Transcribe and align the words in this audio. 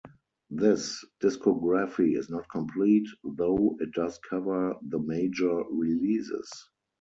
This 0.49 1.05
discography 1.21 2.17
is 2.17 2.27
not 2.27 2.49
complete, 2.49 3.07
though 3.23 3.77
it 3.79 3.91
does 3.91 4.17
cover 4.27 4.73
the 4.81 4.97
major 4.97 5.61
releases. 5.69 6.49